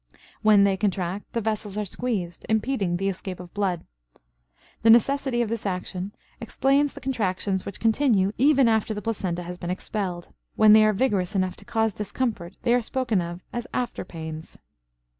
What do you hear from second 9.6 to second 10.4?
expelled,